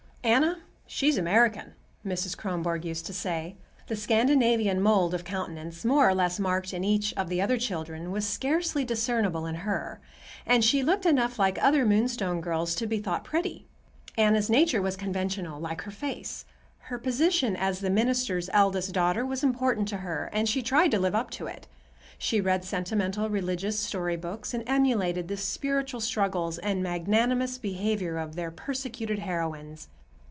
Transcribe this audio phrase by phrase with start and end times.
[0.23, 1.73] "Anna, she's American,"
[2.05, 2.37] Mrs.
[2.37, 3.55] Kronborg used to say.
[3.87, 8.11] The Scandinavian mould of countenance, more or less marked in each of the other children,
[8.11, 9.99] was scarcely discernible in her,
[10.45, 13.65] and she looked enough like other Moonstone girls to be thought pretty.
[14.15, 16.45] Anna's nature was conventional, like her face.
[16.77, 20.99] Her position as the minister's eldest daughter was important to her, and she tried to
[20.99, 21.65] live up to it.
[22.19, 28.35] She read sentimental religious story books and emulated the spiritual struggles and magnanimous behavior of
[28.35, 29.87] their persecuted heroines.